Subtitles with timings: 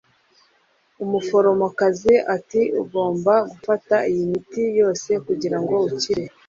[1.03, 6.23] umuforomokazi ati ugomba gufata iyi miti yose kugirango ukire